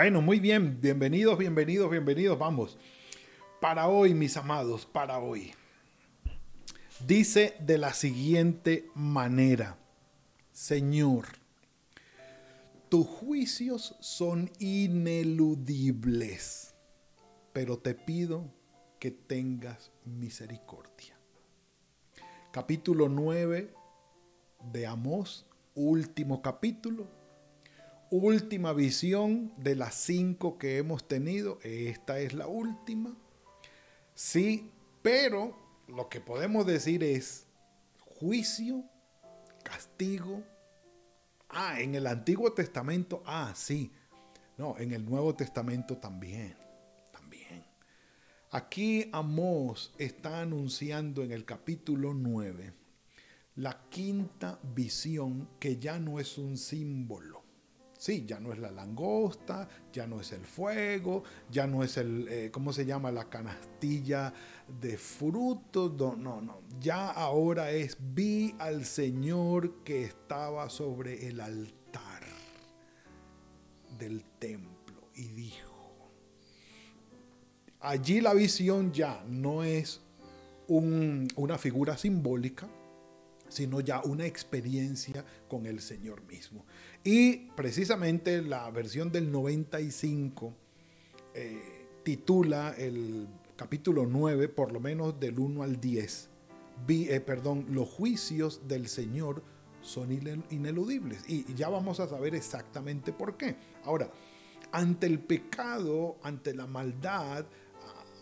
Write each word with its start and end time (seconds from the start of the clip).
Bueno, 0.00 0.22
muy 0.22 0.40
bien, 0.40 0.80
bienvenidos, 0.80 1.36
bienvenidos, 1.36 1.90
bienvenidos, 1.90 2.38
vamos. 2.38 2.78
Para 3.60 3.86
hoy, 3.86 4.14
mis 4.14 4.34
amados, 4.38 4.86
para 4.86 5.18
hoy. 5.18 5.52
Dice 7.06 7.54
de 7.60 7.76
la 7.76 7.92
siguiente 7.92 8.88
manera, 8.94 9.76
Señor, 10.52 11.26
tus 12.88 13.06
juicios 13.06 13.94
son 14.00 14.50
ineludibles, 14.58 15.54
pero 17.52 17.78
te 17.78 17.94
pido 17.94 18.50
que 18.98 19.10
tengas 19.10 19.92
misericordia. 20.06 21.14
Capítulo 22.52 23.10
9 23.10 23.74
de 24.72 24.86
Amós, 24.86 25.44
último 25.74 26.40
capítulo, 26.40 27.19
última 28.10 28.72
visión 28.72 29.52
de 29.56 29.76
las 29.76 29.94
cinco 29.94 30.58
que 30.58 30.78
hemos 30.78 31.06
tenido. 31.06 31.58
Esta 31.62 32.18
es 32.18 32.34
la 32.34 32.46
última. 32.46 33.16
Sí, 34.14 34.70
pero 35.02 35.56
lo 35.88 36.08
que 36.08 36.20
podemos 36.20 36.66
decir 36.66 37.02
es 37.04 37.46
juicio, 38.00 38.84
castigo. 39.62 40.42
Ah, 41.48 41.80
en 41.80 41.94
el 41.94 42.06
Antiguo 42.06 42.52
Testamento, 42.52 43.22
ah, 43.26 43.52
sí. 43.54 43.92
No, 44.58 44.76
en 44.78 44.92
el 44.92 45.04
Nuevo 45.04 45.34
Testamento 45.34 45.96
también. 45.96 46.56
También. 47.12 47.64
Aquí 48.50 49.08
Amós 49.12 49.94
está 49.98 50.40
anunciando 50.40 51.22
en 51.22 51.32
el 51.32 51.44
capítulo 51.44 52.12
9 52.12 52.74
la 53.56 53.88
quinta 53.88 54.58
visión 54.74 55.48
que 55.58 55.78
ya 55.78 55.98
no 55.98 56.20
es 56.20 56.38
un 56.38 56.56
símbolo 56.56 57.39
Sí, 58.00 58.24
ya 58.26 58.40
no 58.40 58.50
es 58.50 58.58
la 58.58 58.70
langosta, 58.70 59.68
ya 59.92 60.06
no 60.06 60.22
es 60.22 60.32
el 60.32 60.46
fuego, 60.46 61.22
ya 61.50 61.66
no 61.66 61.84
es 61.84 61.98
el, 61.98 62.26
eh, 62.30 62.50
¿cómo 62.50 62.72
se 62.72 62.86
llama? 62.86 63.12
La 63.12 63.28
canastilla 63.28 64.32
de 64.80 64.96
frutos. 64.96 65.92
No, 65.98 66.16
no, 66.16 66.40
no. 66.40 66.62
Ya 66.80 67.10
ahora 67.10 67.72
es, 67.72 67.98
vi 68.00 68.54
al 68.58 68.86
Señor 68.86 69.84
que 69.84 70.04
estaba 70.04 70.70
sobre 70.70 71.28
el 71.28 71.42
altar 71.42 72.22
del 73.98 74.24
templo 74.38 75.10
y 75.14 75.28
dijo, 75.28 76.10
allí 77.80 78.22
la 78.22 78.32
visión 78.32 78.92
ya 78.94 79.22
no 79.28 79.62
es 79.62 80.00
una 80.66 81.58
figura 81.58 81.98
simbólica, 81.98 82.66
sino 83.50 83.80
ya 83.80 84.00
una 84.00 84.24
experiencia 84.26 85.24
con 85.48 85.66
el 85.66 85.80
Señor 85.80 86.22
mismo. 86.22 86.64
Y 87.04 87.50
precisamente 87.56 88.40
la 88.42 88.70
versión 88.70 89.12
del 89.12 89.30
95 89.30 90.54
eh, 91.34 91.86
titula 92.02 92.74
el 92.78 93.28
capítulo 93.56 94.06
9, 94.06 94.48
por 94.48 94.72
lo 94.72 94.80
menos 94.80 95.20
del 95.20 95.38
1 95.38 95.62
al 95.62 95.80
10. 95.80 96.28
Eh, 96.88 97.20
perdón, 97.20 97.66
los 97.70 97.88
juicios 97.88 98.66
del 98.66 98.88
Señor 98.88 99.42
son 99.82 100.12
ineludibles. 100.50 101.22
Y 101.28 101.52
ya 101.54 101.68
vamos 101.68 102.00
a 102.00 102.08
saber 102.08 102.34
exactamente 102.34 103.12
por 103.12 103.36
qué. 103.36 103.56
Ahora, 103.84 104.10
ante 104.72 105.06
el 105.06 105.18
pecado, 105.18 106.16
ante 106.22 106.54
la 106.54 106.66
maldad, 106.66 107.44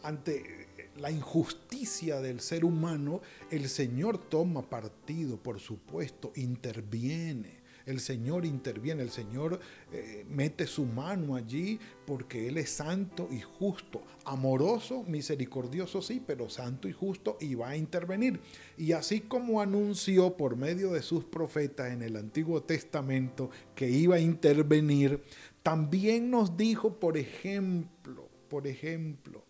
ante 0.03 0.68
la 0.98 1.10
injusticia 1.10 2.20
del 2.20 2.41
ser 2.41 2.64
humano, 2.64 3.20
el 3.50 3.69
Señor 3.69 4.19
toma 4.19 4.69
partido, 4.69 5.36
por 5.36 5.60
supuesto, 5.60 6.32
interviene 6.36 7.59
el 7.88 8.00
Señor 8.00 8.44
interviene, 8.44 9.03
el 9.03 9.10
Señor 9.10 9.58
eh, 9.91 10.26
mete 10.28 10.66
su 10.66 10.84
mano 10.84 11.37
allí 11.37 11.81
porque 12.06 12.47
Él 12.47 12.58
es 12.58 12.69
santo 12.69 13.28
y 13.31 13.41
justo, 13.41 14.03
amoroso, 14.26 15.04
misericordioso 15.04 16.03
sí, 16.03 16.22
pero 16.25 16.50
santo 16.50 16.87
y 16.87 16.92
justo 16.92 17.38
y 17.41 17.54
va 17.54 17.70
a 17.70 17.76
intervenir. 17.78 18.41
Y 18.76 18.92
así 18.92 19.20
como 19.20 19.62
anunció 19.62 20.37
por 20.37 20.54
medio 20.54 20.92
de 20.92 21.00
sus 21.00 21.25
profetas 21.25 21.91
en 21.91 22.03
el 22.03 22.16
Antiguo 22.16 22.62
Testamento 22.62 23.48
que 23.75 23.88
iba 23.88 24.16
a 24.16 24.20
intervenir, 24.20 25.22
también 25.62 26.31
nos 26.31 26.58
dijo, 26.58 27.00
por 27.00 27.16
ejemplo, 27.16 28.28
por 28.50 28.66
ejemplo, 28.66 29.47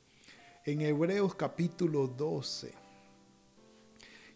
en 0.70 0.82
Hebreos 0.82 1.34
capítulo 1.34 2.06
12, 2.08 2.74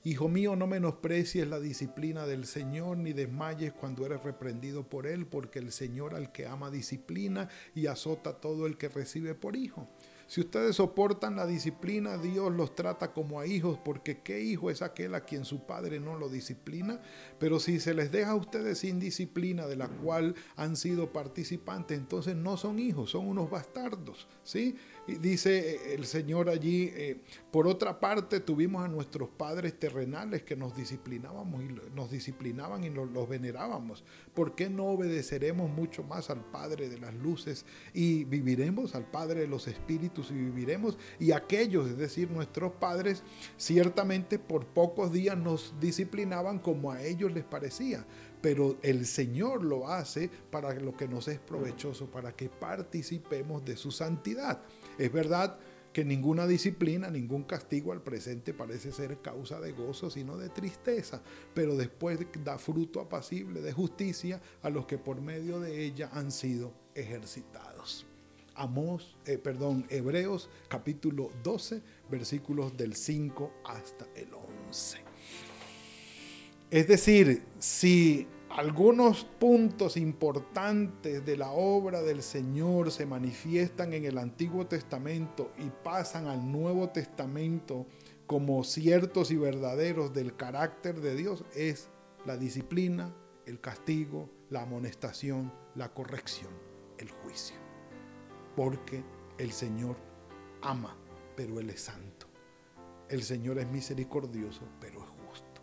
Hijo 0.04 0.28
mío, 0.28 0.56
no 0.56 0.66
menosprecies 0.66 1.46
la 1.46 1.60
disciplina 1.60 2.26
del 2.26 2.46
Señor, 2.46 2.96
ni 2.96 3.12
desmayes 3.12 3.72
cuando 3.72 4.04
eres 4.04 4.22
reprendido 4.24 4.82
por 4.82 5.06
Él, 5.06 5.26
porque 5.26 5.60
el 5.60 5.70
Señor 5.70 6.16
al 6.16 6.32
que 6.32 6.46
ama 6.46 6.72
disciplina 6.72 7.48
y 7.74 7.86
azota 7.86 8.40
todo 8.40 8.66
el 8.66 8.76
que 8.76 8.88
recibe 8.88 9.36
por 9.36 9.54
hijo. 9.54 9.88
Si 10.26 10.40
ustedes 10.40 10.76
soportan 10.76 11.36
la 11.36 11.46
disciplina, 11.46 12.16
Dios 12.16 12.50
los 12.50 12.74
trata 12.74 13.12
como 13.12 13.38
a 13.38 13.46
hijos, 13.46 13.78
porque 13.84 14.22
¿qué 14.22 14.40
hijo 14.40 14.70
es 14.70 14.82
aquel 14.82 15.14
a 15.14 15.26
quien 15.26 15.44
su 15.44 15.66
padre 15.66 16.00
no 16.00 16.16
lo 16.18 16.28
disciplina? 16.30 17.00
Pero 17.38 17.60
si 17.60 17.78
se 17.78 17.92
les 17.92 18.10
deja 18.10 18.30
a 18.30 18.36
ustedes 18.36 18.78
sin 18.78 18.98
disciplina 18.98 19.66
de 19.66 19.76
la 19.76 19.88
cual 19.88 20.34
han 20.56 20.76
sido 20.76 21.12
participantes, 21.12 21.98
entonces 21.98 22.34
no 22.34 22.56
son 22.56 22.78
hijos, 22.78 23.10
son 23.10 23.28
unos 23.28 23.50
bastardos, 23.50 24.26
¿sí? 24.42 24.74
Dice 25.06 25.74
eh, 25.74 25.94
el 25.94 26.06
Señor 26.06 26.48
allí, 26.48 26.92
eh, 26.94 27.20
por 27.50 27.66
otra 27.66 27.98
parte 27.98 28.38
tuvimos 28.38 28.84
a 28.84 28.88
nuestros 28.88 29.28
padres 29.30 29.76
terrenales 29.76 30.44
que 30.44 30.54
nos 30.54 30.76
disciplinábamos 30.76 31.60
y 31.64 31.68
nos 31.92 32.10
disciplinaban 32.10 32.84
y 32.84 32.90
los 32.90 33.28
venerábamos. 33.28 34.04
¿Por 34.32 34.54
qué 34.54 34.70
no 34.70 34.86
obedeceremos 34.86 35.68
mucho 35.70 36.04
más 36.04 36.30
al 36.30 36.44
Padre 36.44 36.88
de 36.88 36.98
las 36.98 37.14
luces 37.14 37.66
y 37.92 38.22
viviremos 38.24 38.94
al 38.94 39.10
Padre 39.10 39.40
de 39.40 39.48
los 39.48 39.66
espíritus 39.66 40.30
y 40.30 40.34
viviremos? 40.34 40.96
Y 41.18 41.32
aquellos, 41.32 41.88
es 41.88 41.98
decir, 41.98 42.30
nuestros 42.30 42.72
padres, 42.74 43.24
ciertamente 43.56 44.38
por 44.38 44.66
pocos 44.66 45.12
días 45.12 45.36
nos 45.36 45.74
disciplinaban 45.80 46.60
como 46.60 46.92
a 46.92 47.02
ellos 47.02 47.32
les 47.32 47.44
parecía 47.44 48.06
pero 48.42 48.76
el 48.82 49.06
Señor 49.06 49.62
lo 49.62 49.88
hace 49.88 50.28
para 50.50 50.74
lo 50.74 50.96
que 50.96 51.06
nos 51.06 51.28
es 51.28 51.38
provechoso, 51.38 52.10
para 52.10 52.32
que 52.32 52.48
participemos 52.48 53.64
de 53.64 53.76
su 53.76 53.92
santidad. 53.92 54.60
Es 54.98 55.12
verdad 55.12 55.58
que 55.92 56.04
ninguna 56.04 56.46
disciplina, 56.46 57.10
ningún 57.10 57.44
castigo 57.44 57.92
al 57.92 58.02
presente 58.02 58.54
parece 58.54 58.92
ser 58.92 59.20
causa 59.20 59.60
de 59.60 59.72
gozo, 59.72 60.10
sino 60.10 60.38
de 60.38 60.48
tristeza, 60.48 61.20
pero 61.54 61.76
después 61.76 62.18
da 62.42 62.58
fruto 62.58 63.00
apacible 63.00 63.60
de 63.60 63.72
justicia 63.72 64.40
a 64.62 64.70
los 64.70 64.86
que 64.86 64.98
por 64.98 65.20
medio 65.20 65.60
de 65.60 65.84
ella 65.84 66.08
han 66.12 66.32
sido 66.32 66.72
ejercitados. 66.94 68.06
Amós, 68.54 69.16
eh, 69.26 69.38
perdón, 69.38 69.86
Hebreos 69.88 70.50
capítulo 70.68 71.30
12, 71.42 71.82
versículos 72.10 72.76
del 72.76 72.94
5 72.94 73.52
hasta 73.64 74.06
el 74.14 74.28
11. 74.68 74.98
Es 76.70 76.88
decir, 76.88 77.42
si 77.58 78.26
algunos 78.56 79.24
puntos 79.24 79.96
importantes 79.96 81.24
de 81.24 81.36
la 81.38 81.52
obra 81.52 82.02
del 82.02 82.22
Señor 82.22 82.90
se 82.90 83.06
manifiestan 83.06 83.94
en 83.94 84.04
el 84.04 84.18
Antiguo 84.18 84.66
Testamento 84.66 85.52
y 85.58 85.70
pasan 85.82 86.26
al 86.26 86.50
Nuevo 86.50 86.90
Testamento 86.90 87.86
como 88.26 88.62
ciertos 88.62 89.30
y 89.30 89.36
verdaderos 89.36 90.12
del 90.12 90.36
carácter 90.36 91.00
de 91.00 91.16
Dios, 91.16 91.44
es 91.54 91.88
la 92.26 92.36
disciplina, 92.36 93.14
el 93.46 93.58
castigo, 93.58 94.30
la 94.50 94.62
amonestación, 94.62 95.52
la 95.74 95.92
corrección, 95.94 96.52
el 96.98 97.10
juicio. 97.10 97.56
Porque 98.54 99.02
el 99.38 99.52
Señor 99.52 99.96
ama, 100.60 100.94
pero 101.36 101.58
Él 101.58 101.70
es 101.70 101.80
santo. 101.80 102.26
El 103.08 103.22
Señor 103.22 103.58
es 103.58 103.66
misericordioso, 103.66 104.62
pero 104.78 105.02
es 105.02 105.10
justo. 105.26 105.62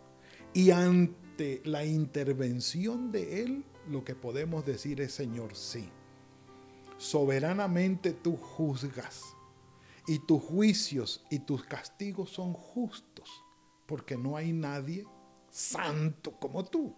Y 0.52 0.72
ante 0.72 1.29
la 1.64 1.84
intervención 1.84 3.10
de 3.12 3.42
Él, 3.42 3.64
lo 3.88 4.04
que 4.04 4.14
podemos 4.14 4.64
decir 4.66 5.00
es, 5.00 5.12
Señor, 5.12 5.56
sí. 5.56 5.88
Soberanamente 6.98 8.12
tú 8.12 8.36
juzgas. 8.36 9.36
y 10.06 10.18
tus 10.18 10.42
juicios 10.42 11.24
y 11.30 11.38
tus 11.40 11.62
castigos 11.64 12.30
son 12.30 12.52
justos, 12.52 13.30
porque 13.86 14.16
no 14.16 14.36
hay 14.36 14.52
nadie 14.52 15.06
santo 15.50 16.32
como 16.40 16.64
tú. 16.64 16.96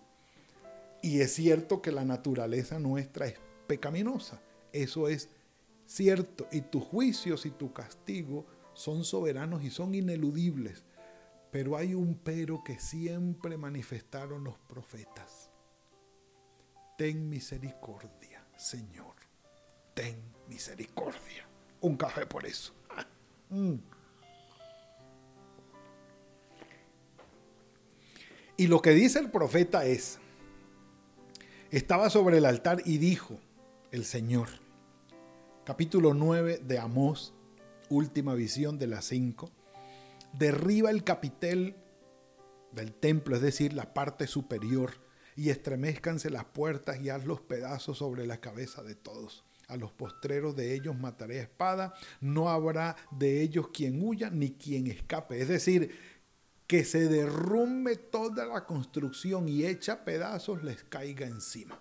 Y 1.03 1.21
es 1.21 1.35
cierto 1.35 1.83
que 1.83 1.93
la 1.93 2.05
naturaleza 2.05 2.79
nuestra 2.79 3.27
es 3.27 3.35
pecaminosa, 3.67 4.41
eso 4.73 5.09
es 5.09 5.29
cierto, 5.85 6.47
y 6.53 6.63
tus 6.63 6.85
juicios 6.85 7.45
y 7.45 7.51
tu 7.51 7.73
castigo 7.73 8.47
son 8.73 9.05
soberanos 9.05 9.63
y 9.63 9.71
son 9.71 9.95
ineludibles. 9.95 10.85
Pero 11.53 11.77
hay 11.77 11.95
un 11.95 12.15
pero 12.15 12.65
que 12.65 12.81
siempre 12.81 13.59
manifestaron 13.59 14.43
los 14.43 14.59
profetas. 14.59 15.51
Ten 16.97 17.29
misericordia, 17.29 18.43
Señor. 18.57 19.15
Ten 19.93 20.17
misericordia. 20.49 21.47
Un 21.83 21.97
café 21.97 22.27
por 22.27 22.45
eso. 22.45 22.75
Mm. 23.51 23.75
Y 28.57 28.67
lo 28.67 28.81
que 28.81 28.93
dice 28.93 29.19
el 29.19 29.31
profeta 29.31 29.85
es, 29.85 30.19
estaba 31.71 32.09
sobre 32.09 32.39
el 32.39 32.47
altar 32.47 32.81
y 32.87 32.97
dijo 32.97 33.39
el 33.91 34.07
Señor, 34.07 34.49
capítulo 35.67 36.15
9 36.15 36.63
de 36.65 36.79
Amós, 36.79 37.35
última 37.91 38.33
visión 38.33 38.79
de 38.79 38.87
las 38.87 39.05
cinco, 39.05 39.51
derriba 40.33 40.91
el 40.91 41.05
capitel 41.05 41.77
del 42.73 42.93
templo, 42.93 43.37
es 43.37 43.43
decir, 43.43 43.73
la 43.73 43.95
parte 43.95 44.27
superior, 44.27 44.93
y 45.37 45.51
estremezcanse 45.51 46.31
las 46.31 46.45
puertas 46.45 47.01
y 47.01 47.09
haz 47.09 47.25
los 47.25 47.41
pedazos 47.41 47.99
sobre 47.99 48.27
la 48.27 48.41
cabeza 48.41 48.83
de 48.83 48.95
todos. 48.95 49.45
A 49.69 49.77
los 49.77 49.93
postreros 49.93 50.55
de 50.57 50.75
ellos 50.75 50.99
mataré 50.99 51.41
espada, 51.41 51.95
no 52.21 52.51
habrá 52.51 52.97
de 53.11 53.41
ellos 53.41 53.69
quien 53.73 54.07
huya 54.07 54.29
ni 54.29 54.53
quien 54.53 54.87
escape. 54.87 55.41
Es 55.41 55.49
decir, 55.49 55.97
que 56.67 56.85
se 56.85 57.09
derrumbe 57.09 57.97
toda 57.97 58.47
la 58.47 58.67
construcción 58.67 59.49
y 59.49 59.65
hecha 59.65 60.05
pedazos 60.05 60.63
les 60.63 60.85
caiga 60.85 61.27
encima. 61.27 61.81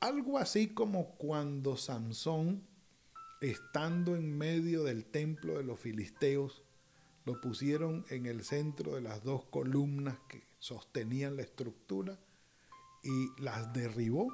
Algo 0.00 0.38
así 0.38 0.68
como 0.68 1.16
cuando 1.16 1.76
Sansón, 1.76 2.66
estando 3.40 4.16
en 4.16 4.36
medio 4.36 4.82
del 4.82 5.06
templo 5.06 5.58
de 5.58 5.64
los 5.64 5.78
filisteos, 5.78 6.65
lo 7.26 7.40
pusieron 7.40 8.04
en 8.08 8.24
el 8.26 8.44
centro 8.44 8.94
de 8.94 9.02
las 9.02 9.22
dos 9.24 9.44
columnas 9.46 10.16
que 10.28 10.44
sostenían 10.58 11.36
la 11.36 11.42
estructura 11.42 12.18
y 13.02 13.42
las 13.42 13.72
derribó 13.72 14.32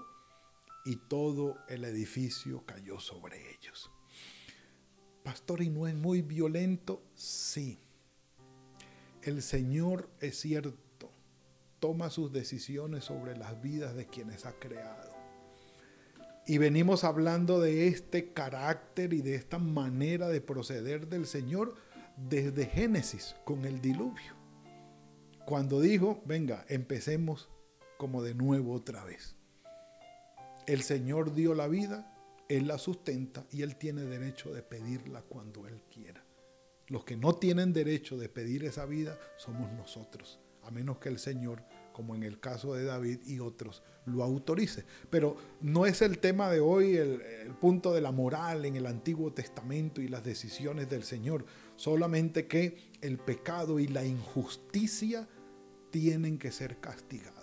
y 0.84 0.96
todo 0.96 1.56
el 1.68 1.84
edificio 1.84 2.64
cayó 2.66 3.00
sobre 3.00 3.54
ellos. 3.54 3.90
Pastor, 5.22 5.62
¿y 5.62 5.70
no 5.70 5.86
es 5.86 5.94
muy 5.94 6.20
violento? 6.20 7.02
Sí. 7.14 7.78
El 9.22 9.40
Señor 9.40 10.10
es 10.20 10.38
cierto, 10.38 11.10
toma 11.80 12.10
sus 12.10 12.30
decisiones 12.30 13.04
sobre 13.04 13.36
las 13.36 13.62
vidas 13.62 13.94
de 13.94 14.06
quienes 14.06 14.44
ha 14.44 14.52
creado. 14.52 15.12
Y 16.46 16.58
venimos 16.58 17.04
hablando 17.04 17.60
de 17.60 17.86
este 17.86 18.32
carácter 18.32 19.12
y 19.12 19.22
de 19.22 19.36
esta 19.36 19.58
manera 19.58 20.28
de 20.28 20.40
proceder 20.40 21.08
del 21.08 21.26
Señor 21.26 21.76
desde 22.16 22.66
Génesis 22.66 23.36
con 23.44 23.64
el 23.64 23.80
diluvio. 23.80 24.34
Cuando 25.46 25.80
dijo, 25.80 26.22
venga, 26.24 26.64
empecemos 26.68 27.48
como 27.98 28.22
de 28.22 28.34
nuevo 28.34 28.72
otra 28.72 29.04
vez. 29.04 29.36
El 30.66 30.82
Señor 30.82 31.34
dio 31.34 31.54
la 31.54 31.68
vida, 31.68 32.14
Él 32.48 32.68
la 32.68 32.78
sustenta 32.78 33.44
y 33.50 33.62
Él 33.62 33.76
tiene 33.76 34.02
derecho 34.02 34.52
de 34.52 34.62
pedirla 34.62 35.22
cuando 35.22 35.66
Él 35.66 35.82
quiera. 35.92 36.24
Los 36.86 37.04
que 37.04 37.16
no 37.16 37.34
tienen 37.34 37.72
derecho 37.72 38.16
de 38.16 38.28
pedir 38.28 38.64
esa 38.64 38.86
vida 38.86 39.18
somos 39.36 39.72
nosotros, 39.72 40.40
a 40.62 40.70
menos 40.70 40.98
que 40.98 41.08
el 41.08 41.18
Señor, 41.18 41.64
como 41.92 42.14
en 42.14 42.22
el 42.22 42.40
caso 42.40 42.74
de 42.74 42.84
David 42.84 43.20
y 43.26 43.38
otros, 43.38 43.82
lo 44.06 44.22
autorice. 44.22 44.84
Pero 45.10 45.36
no 45.60 45.86
es 45.86 46.02
el 46.02 46.18
tema 46.18 46.50
de 46.50 46.60
hoy 46.60 46.96
el, 46.96 47.20
el, 47.20 47.54
punto 47.54 47.92
de 47.92 48.00
la 48.00 48.12
moral 48.12 48.64
en 48.64 48.76
el 48.76 48.86
Antiguo 48.86 49.32
Testamento 49.32 50.00
y 50.00 50.08
las 50.08 50.24
decisiones 50.24 50.88
del 50.88 51.04
Señor, 51.04 51.44
solamente 51.76 52.46
que 52.46 52.92
el 53.00 53.18
pecado 53.18 53.78
y 53.78 53.86
la 53.86 54.04
injusticia 54.04 55.28
tienen 55.90 56.38
que 56.38 56.50
ser 56.50 56.80
castigados 56.80 57.42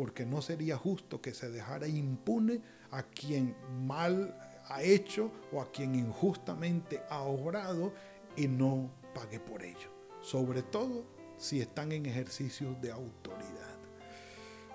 porque 0.00 0.24
no 0.24 0.40
sería 0.40 0.78
justo 0.78 1.20
que 1.20 1.34
se 1.34 1.50
dejara 1.50 1.86
impune 1.86 2.62
a 2.90 3.02
quien 3.02 3.54
mal 3.86 4.34
ha 4.68 4.82
hecho 4.82 5.30
o 5.52 5.60
a 5.60 5.70
quien 5.70 5.94
injustamente 5.94 7.02
ha 7.10 7.20
obrado 7.20 7.92
y 8.34 8.48
no 8.48 8.90
pague 9.14 9.40
por 9.40 9.62
ello. 9.62 9.90
Sobre 10.22 10.62
todo 10.62 11.04
si 11.40 11.60
están 11.60 11.90
en 11.90 12.04
ejercicios 12.04 12.80
de 12.82 12.92
autoridad, 12.92 13.78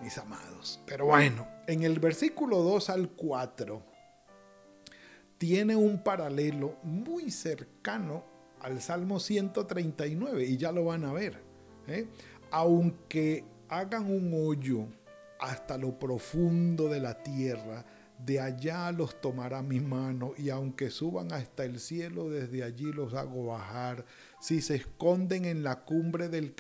mis 0.02 0.18
amados. 0.18 0.82
Pero 0.88 1.06
bueno, 1.06 1.48
en 1.68 1.84
el 1.84 2.00
versículo 2.00 2.64
2 2.64 2.90
al 2.90 3.10
4 3.10 3.84
tiene 5.38 5.76
un 5.76 6.04
paralelo 6.04 6.78
muy 6.82 7.30
cercano 7.30 8.26
al 8.62 8.82
Salmo 8.82 9.20
139 9.20 10.44
y 10.44 10.58
ya 10.58 10.72
lo 10.72 10.86
van 10.86 11.06
a 11.06 11.14
ver. 11.14 11.40
¿eh? 11.88 12.08
Aunque 12.50 13.44
hagan 13.70 14.10
un 14.10 14.32
hoyo 14.34 14.88
hasta 15.40 15.78
lo 15.78 16.00
profundo 16.00 16.90
de 16.90 17.00
la 17.00 17.22
tierra, 17.22 17.86
de 18.18 18.40
allá 18.40 18.92
los 18.92 19.20
tomará 19.22 19.62
mi 19.62 19.80
mano, 19.80 20.34
y 20.38 20.50
aunque 20.50 20.90
suban 20.90 21.32
hasta 21.32 21.66
el 21.66 21.80
cielo, 21.80 22.30
desde 22.30 22.64
allí 22.64 22.92
los 22.92 23.14
hago 23.14 23.48
bajar. 23.48 24.06
Si 24.40 24.62
se 24.62 24.76
esconden 24.76 25.46
en 25.46 25.64
la 25.64 25.86
cumbre 25.86 26.30
del, 26.30 26.54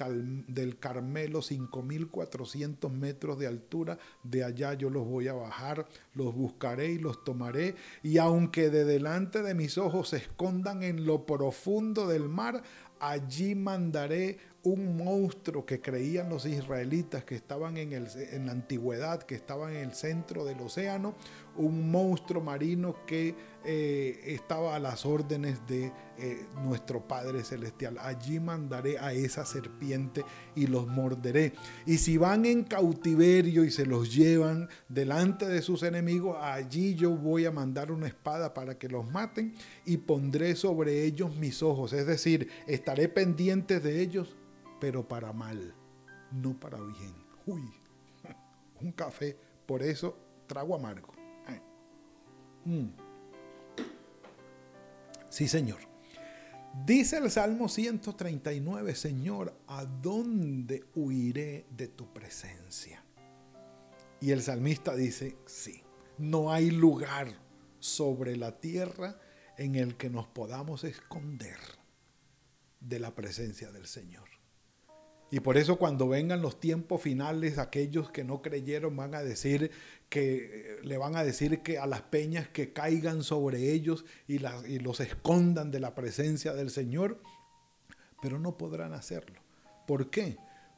del 0.48 0.80
Carmelo, 0.80 1.40
5.400 1.40 2.92
metros 2.92 3.38
de 3.40 3.48
altura, 3.48 3.98
de 4.24 4.44
allá 4.44 4.74
yo 4.74 4.90
los 4.90 5.06
voy 5.06 5.28
a 5.28 5.34
bajar, 5.34 5.86
los 6.13 6.34
buscaré 6.34 6.92
y 6.92 6.98
los 6.98 7.24
tomaré. 7.24 7.75
Y 8.01 8.18
aunque 8.18 8.69
de 8.69 8.86
delante 8.86 9.44
de 9.44 9.54
mis 9.54 9.78
ojos 9.78 10.10
se 10.10 10.18
escondan 10.18 10.84
en 10.84 11.06
lo 11.06 11.25
profundo 11.25 12.08
del 12.08 12.28
mar, 12.28 12.63
allí 13.00 13.56
mandaré 13.56 14.40
un 14.66 14.98
monstruo 14.98 15.64
que 15.64 15.80
creían 15.80 16.28
los 16.28 16.46
israelitas 16.48 17.24
que 17.24 17.36
estaban 17.36 17.78
en, 17.78 17.94
el, 17.94 18.08
en, 18.32 18.48
la 18.48 18.52
antigüedad, 18.52 19.22
que 19.22 19.36
estaban 19.36 19.76
en 19.76 19.90
el 19.90 19.94
centro 19.94 20.44
del 20.44 20.60
océano, 20.60 21.14
un 21.56 21.92
monstruo 21.92 22.42
marino 22.42 23.06
que 23.06 23.36
eh, 23.64 24.20
estaba 24.26 24.76
a 24.76 24.80
las 24.80 25.06
órdenes 25.06 25.60
de 25.68 25.92
eh, 26.18 26.48
nuestro 26.64 27.08
Padre 27.08 27.44
Celestial. 27.44 28.00
Allí 28.00 28.39
mandaré 28.39 28.98
a 28.98 29.13
esa 29.13 29.46
serpiente 29.46 30.25
y 30.56 30.66
los 30.66 30.88
morderé. 30.88 31.54
Y 31.86 32.00
si 32.00 32.18
van 32.18 32.46
en 32.46 32.63
cautiverio 32.63 33.63
y 33.63 33.72
se 33.72 33.86
los 33.86 34.16
llevan 34.16 34.68
delante 34.89 35.46
de 35.46 35.62
sus 35.62 35.84
enemigos, 35.84 36.38
allí 36.42 36.96
yo 36.96 37.12
voy 37.12 37.46
a 37.46 37.51
mandar 37.51 37.92
una 37.92 38.08
espada 38.08 38.56
para 38.56 38.80
que 38.80 38.89
los 38.89 39.10
maten 39.12 39.54
y 39.86 39.98
pondré 39.98 40.56
sobre 40.56 41.04
ellos 41.04 41.36
mis 41.36 41.62
ojos. 41.62 41.94
Es 41.94 42.08
decir, 42.08 42.50
estaré 42.66 43.10
pendiente 43.10 43.80
de 43.80 44.01
ellos 44.01 44.36
pero 44.86 45.08
para 45.08 45.34
mal, 45.34 45.74
no 46.32 46.60
para 46.60 46.80
bien. 46.80 47.15
Uy, 47.48 47.74
un 48.82 48.92
café, 48.92 49.36
por 49.65 49.82
eso 49.82 50.15
trago 50.46 50.75
amargo. 50.75 51.12
Mm. 52.65 52.89
Sí, 55.27 55.48
Señor. 55.48 55.80
Dice 56.86 57.18
el 57.18 57.32
Salmo 57.32 57.68
139, 57.68 58.94
Señor, 58.94 59.60
¿a 59.65 59.86
dónde 59.86 60.84
huiré 60.94 61.65
de 61.72 61.88
tu 61.88 62.13
presencia? 62.13 63.04
Y 64.22 64.30
el 64.30 64.44
salmista 64.44 64.96
dice, 64.96 65.36
sí, 65.48 65.82
no 66.20 66.54
hay 66.54 66.70
lugar 66.70 67.34
sobre 67.80 68.38
la 68.38 68.60
tierra 68.60 69.20
en 69.58 69.74
el 69.74 69.98
que 69.98 70.12
nos 70.12 70.27
podamos 70.27 70.84
esconder 70.84 71.58
de 72.80 73.00
la 73.00 73.15
presencia 73.15 73.72
del 73.72 73.88
Señor. 73.88 74.35
Y 75.32 75.39
por 75.39 75.58
eso 75.58 75.77
cuando 75.77 76.08
vengan 76.08 76.41
los 76.41 76.60
tiempos 76.60 77.01
finales, 77.01 77.58
aquellos 77.58 78.12
que 78.12 78.24
no 78.24 78.41
creyeron 78.41 78.96
van 78.96 79.15
a 79.15 79.24
decir 79.24 79.72
que 80.10 80.79
le 80.84 80.98
van 80.98 81.15
a 81.15 81.24
decir 81.24 81.62
que 81.62 81.79
a 81.79 81.88
las 81.88 82.01
peñas 82.01 82.48
que 82.48 82.74
caigan 82.74 83.24
sobre 83.24 83.72
ellos 83.72 84.05
y, 84.27 84.38
las, 84.38 84.67
y 84.67 84.79
los 84.79 85.00
escondan 85.00 85.72
de 85.72 85.79
la 85.79 85.96
presencia 85.96 86.53
del 86.53 86.70
Señor, 86.70 87.20
pero 88.22 88.39
no 88.39 88.58
podrán 88.58 88.94
hacerlo. 88.94 89.41
¿Por 89.88 90.10
qué? 90.10 90.38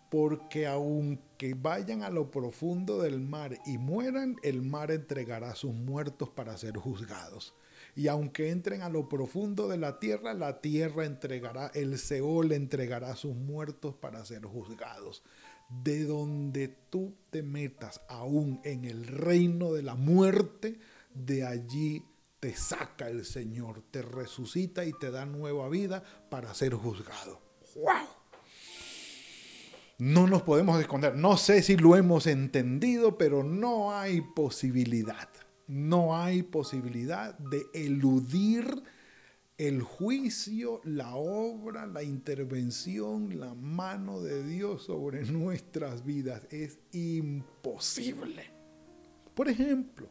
Porque 0.09 0.65
aunque 0.65 1.53
vayan 1.53 2.03
a 2.03 2.09
lo 2.09 2.31
profundo 2.31 3.01
del 3.01 3.19
mar 3.19 3.59
y 3.65 3.77
mueran, 3.77 4.37
el 4.43 4.61
mar 4.61 4.91
entregará 4.91 5.51
a 5.51 5.55
sus 5.55 5.73
muertos 5.73 6.29
para 6.29 6.57
ser 6.57 6.77
juzgados. 6.77 7.53
Y 7.97 8.09
aunque 8.09 8.51
entren 8.51 8.83
a 8.83 8.89
lo 8.89 9.09
profundo 9.09 9.67
de 9.67 9.79
la 9.79 9.97
tierra, 9.97 10.35
la 10.35 10.61
tierra 10.61 11.03
entregará, 11.03 11.71
el 11.73 11.97
Seol 11.97 12.51
entregará 12.51 13.09
a 13.09 13.15
sus 13.15 13.35
muertos 13.35 13.95
para 13.95 14.23
ser 14.23 14.45
juzgados. 14.45 15.23
De 15.67 16.05
donde 16.05 16.67
tú 16.67 17.15
te 17.31 17.41
metas 17.41 18.01
aún 18.07 18.61
en 18.63 18.85
el 18.85 19.07
reino 19.07 19.73
de 19.73 19.81
la 19.81 19.95
muerte, 19.95 20.79
de 21.15 21.43
allí 21.43 22.05
te 22.39 22.53
saca 22.53 23.09
el 23.09 23.25
Señor, 23.25 23.81
te 23.89 24.03
resucita 24.03 24.85
y 24.85 24.93
te 24.93 25.09
da 25.09 25.25
nueva 25.25 25.67
vida 25.67 26.03
para 26.29 26.53
ser 26.53 26.75
juzgado. 26.75 27.41
¡Wow! 27.73 28.07
No 29.97 30.27
nos 30.27 30.43
podemos 30.43 30.79
esconder. 30.79 31.15
No 31.15 31.35
sé 31.35 31.63
si 31.63 31.75
lo 31.75 31.95
hemos 31.95 32.27
entendido, 32.27 33.17
pero 33.17 33.43
no 33.43 33.91
hay 33.97 34.21
posibilidad. 34.21 35.29
No 35.67 36.15
hay 36.15 36.43
posibilidad 36.43 37.37
de 37.37 37.65
eludir 37.73 38.83
el 39.57 39.81
juicio, 39.81 40.81
la 40.83 41.15
obra, 41.15 41.85
la 41.87 42.03
intervención, 42.03 43.39
la 43.39 43.53
mano 43.55 44.21
de 44.21 44.43
Dios 44.43 44.83
sobre 44.83 45.25
nuestras 45.31 46.05
vidas. 46.05 46.47
Es 46.51 46.79
imposible. 46.93 48.45
Por 49.33 49.49
ejemplo, 49.49 50.07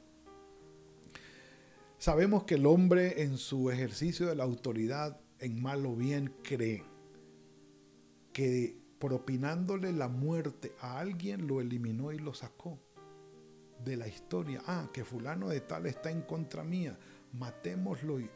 sabemos 1.99 2.45
que 2.45 2.57
el 2.57 2.67
hombre 2.67 3.23
en 3.23 3.39
su 3.39 3.71
ejercicio 3.71 4.27
de 4.27 4.37
la 4.37 4.45
autoridad, 4.45 5.21
en 5.39 5.61
mal 5.63 5.87
o 5.87 5.97
bien, 5.97 6.35
cree 6.43 6.85
que 8.33 8.77
propinándole 8.99 9.93
la 9.93 10.09
muerte 10.09 10.73
a 10.81 10.99
alguien 10.99 11.47
lo 11.47 11.61
eliminó 11.61 12.13
y 12.13 12.19
lo 12.19 12.35
sacó 12.35 12.79
de 13.85 13.97
la 13.97 14.09
historia. 14.09 14.63
Ah, 14.67 14.89
que 14.93 15.05
fulano 15.05 15.49
de 15.49 15.61
tal 15.61 15.87
está 15.87 16.11
en 16.11 16.23
contra 16.23 16.65
mía, 16.65 16.99
matémoslo. 17.33 18.21
Y 18.21 18.29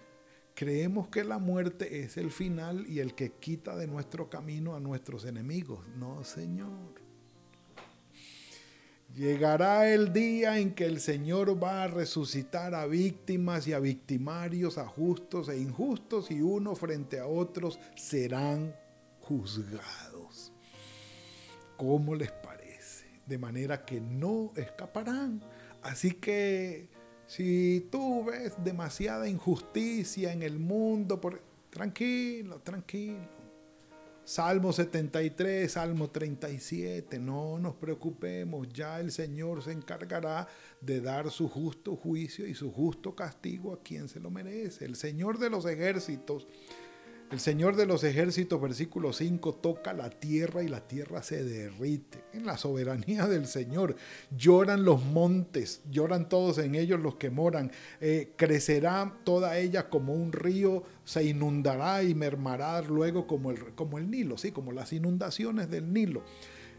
creemos 0.54 1.08
que 1.08 1.24
la 1.24 1.38
muerte 1.38 2.02
es 2.02 2.16
el 2.16 2.30
final 2.30 2.86
y 2.86 3.00
el 3.00 3.14
que 3.14 3.32
quita 3.32 3.76
de 3.76 3.86
nuestro 3.86 4.28
camino 4.28 4.74
a 4.74 4.80
nuestros 4.80 5.24
enemigos. 5.24 5.86
No, 5.96 6.24
Señor. 6.24 7.00
Llegará 9.14 9.92
el 9.92 10.12
día 10.12 10.58
en 10.58 10.72
que 10.72 10.84
el 10.84 11.00
Señor 11.00 11.62
va 11.62 11.82
a 11.82 11.88
resucitar 11.88 12.76
a 12.76 12.86
víctimas 12.86 13.66
y 13.66 13.72
a 13.72 13.80
victimarios, 13.80 14.78
a 14.78 14.86
justos 14.86 15.48
e 15.48 15.58
injustos, 15.58 16.30
y 16.30 16.40
uno 16.40 16.76
frente 16.76 17.18
a 17.18 17.26
otros 17.26 17.80
serán 17.96 18.72
juzgados. 19.20 20.52
¿Cómo 21.76 22.14
les 22.14 22.30
parece? 22.30 22.49
De 23.30 23.38
manera 23.38 23.84
que 23.84 24.00
no 24.00 24.52
escaparán. 24.56 25.40
Así 25.82 26.10
que 26.10 26.88
si 27.28 27.86
tú 27.88 28.24
ves 28.24 28.54
demasiada 28.64 29.28
injusticia 29.28 30.32
en 30.32 30.42
el 30.42 30.58
mundo, 30.58 31.20
por... 31.20 31.40
tranquilo, 31.70 32.58
tranquilo. 32.58 33.28
Salmo 34.24 34.72
73, 34.72 35.70
Salmo 35.70 36.10
37, 36.10 37.20
no 37.20 37.60
nos 37.60 37.76
preocupemos, 37.76 38.68
ya 38.68 38.98
el 38.98 39.12
Señor 39.12 39.62
se 39.62 39.70
encargará 39.70 40.48
de 40.80 41.00
dar 41.00 41.30
su 41.30 41.48
justo 41.48 41.94
juicio 41.94 42.48
y 42.48 42.54
su 42.56 42.72
justo 42.72 43.14
castigo 43.14 43.72
a 43.72 43.80
quien 43.80 44.08
se 44.08 44.18
lo 44.18 44.30
merece. 44.30 44.84
El 44.84 44.96
Señor 44.96 45.38
de 45.38 45.50
los 45.50 45.66
ejércitos 45.66 46.48
el 47.30 47.38
Señor 47.38 47.76
de 47.76 47.86
los 47.86 48.02
ejércitos, 48.02 48.60
versículo 48.60 49.12
5, 49.12 49.54
toca 49.54 49.92
la 49.92 50.10
tierra 50.10 50.64
y 50.64 50.68
la 50.68 50.80
tierra 50.80 51.22
se 51.22 51.44
derrite. 51.44 52.24
En 52.32 52.44
la 52.44 52.56
soberanía 52.56 53.28
del 53.28 53.46
Señor 53.46 53.94
lloran 54.36 54.84
los 54.84 55.04
montes, 55.04 55.80
lloran 55.88 56.28
todos 56.28 56.58
en 56.58 56.74
ellos 56.74 56.98
los 56.98 57.14
que 57.16 57.30
moran. 57.30 57.70
Eh, 58.00 58.32
crecerá 58.36 59.14
toda 59.22 59.58
ella 59.58 59.88
como 59.88 60.12
un 60.12 60.32
río, 60.32 60.82
se 61.04 61.22
inundará 61.22 62.02
y 62.02 62.16
mermará 62.16 62.82
luego 62.82 63.28
como 63.28 63.52
el, 63.52 63.74
como 63.76 63.98
el 63.98 64.10
Nilo, 64.10 64.36
sí, 64.36 64.50
como 64.50 64.72
las 64.72 64.92
inundaciones 64.92 65.70
del 65.70 65.92
Nilo. 65.92 66.24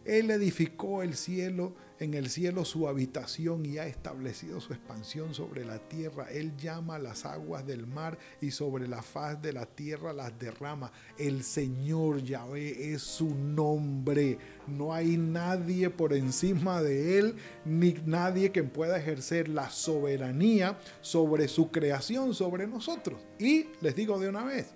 Él 0.03 0.31
edificó 0.31 1.01
el 1.01 1.15
cielo, 1.15 1.75
en 2.01 2.15
el 2.15 2.31
cielo 2.31 2.65
su 2.65 2.87
habitación 2.87 3.63
y 3.63 3.77
ha 3.77 3.85
establecido 3.85 4.59
su 4.59 4.73
expansión 4.73 5.35
sobre 5.35 5.63
la 5.63 5.77
tierra. 5.77 6.31
Él 6.31 6.57
llama 6.57 6.97
las 6.97 7.27
aguas 7.27 7.63
del 7.67 7.85
mar 7.85 8.17
y 8.41 8.49
sobre 8.49 8.87
la 8.87 9.03
faz 9.03 9.39
de 9.39 9.53
la 9.53 9.67
tierra 9.67 10.11
las 10.11 10.37
derrama. 10.39 10.91
El 11.19 11.43
Señor 11.43 12.23
Yahvé 12.23 12.91
es 12.91 13.03
su 13.03 13.35
nombre. 13.35 14.39
No 14.65 14.95
hay 14.95 15.15
nadie 15.15 15.91
por 15.91 16.13
encima 16.13 16.81
de 16.81 17.19
Él, 17.19 17.35
ni 17.65 17.93
nadie 18.03 18.51
que 18.51 18.63
pueda 18.63 18.97
ejercer 18.97 19.47
la 19.47 19.69
soberanía 19.69 20.79
sobre 21.01 21.47
su 21.47 21.69
creación, 21.69 22.33
sobre 22.33 22.65
nosotros. 22.65 23.21
Y 23.37 23.67
les 23.79 23.95
digo 23.95 24.17
de 24.17 24.27
una 24.27 24.43
vez, 24.43 24.73